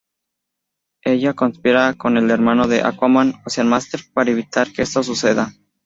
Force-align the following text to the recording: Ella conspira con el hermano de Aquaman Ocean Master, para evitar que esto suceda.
Ella 1.03 1.35
conspira 1.35 1.93
con 1.93 2.17
el 2.17 2.31
hermano 2.31 2.67
de 2.67 2.81
Aquaman 2.83 3.35
Ocean 3.45 3.69
Master, 3.69 3.99
para 4.15 4.31
evitar 4.31 4.71
que 4.71 4.81
esto 4.81 5.03
suceda. 5.03 5.53